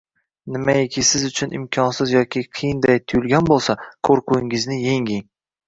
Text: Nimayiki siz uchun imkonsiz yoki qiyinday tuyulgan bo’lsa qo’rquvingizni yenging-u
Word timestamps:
Nimayiki 0.53 1.03
siz 1.09 1.25
uchun 1.27 1.53
imkonsiz 1.57 2.15
yoki 2.17 2.43
qiyinday 2.61 2.99
tuyulgan 3.13 3.53
bo’lsa 3.53 3.79
qo’rquvingizni 4.11 4.83
yenging-u 4.91 5.25